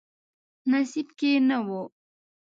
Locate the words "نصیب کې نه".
0.71-1.57